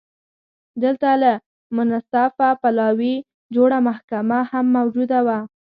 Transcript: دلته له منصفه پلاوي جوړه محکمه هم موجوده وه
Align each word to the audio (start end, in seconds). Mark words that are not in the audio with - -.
دلته 0.83 1.09
له 1.23 1.33
منصفه 1.77 2.49
پلاوي 2.61 3.15
جوړه 3.55 3.77
محکمه 3.87 4.39
هم 4.51 4.65
موجوده 4.77 5.19
وه 5.27 5.39